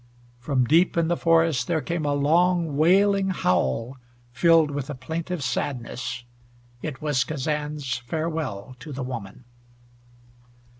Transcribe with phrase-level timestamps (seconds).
[0.39, 3.97] From deep in the forest there came a long wailing howl,
[4.31, 6.23] filled with a plaintive sadness.
[6.81, 9.43] It was Kazan's farewell to the woman.